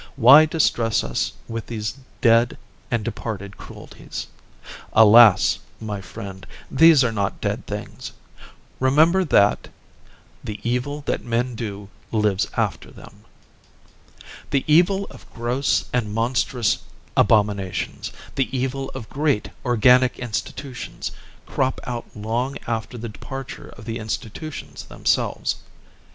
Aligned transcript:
Why 0.15 0.47
distress 0.47 1.03
us 1.03 1.33
with 1.47 1.67
these 1.67 1.93
dead 2.21 2.57
and 2.89 3.05
departed 3.05 3.55
cruelties?" 3.57 4.25
Alas, 4.93 5.59
my 5.79 6.01
friends, 6.01 6.45
these 6.71 7.03
are 7.03 7.11
not 7.11 7.39
dead 7.39 7.67
things. 7.67 8.11
Remember 8.79 9.23
that 9.23 9.67
"The 10.43 10.59
evil 10.63 11.03
that 11.05 11.23
men 11.23 11.53
do 11.53 11.87
lives 12.11 12.47
after 12.57 12.89
them." 12.89 13.25
The 14.49 14.63
evil 14.65 15.05
of 15.11 15.31
gross 15.35 15.85
and 15.93 16.11
monstrous 16.11 16.79
abominations, 17.15 18.11
the 18.33 18.49
evil 18.57 18.89
of 18.95 19.07
great 19.07 19.49
organic 19.63 20.17
institutions 20.17 21.11
crop 21.45 21.79
out 21.83 22.07
long 22.17 22.57
after 22.65 22.97
the 22.97 23.07
departure 23.09 23.69
of 23.77 23.85
the 23.85 23.99
institutions 23.99 24.85
themselves. 24.85 25.57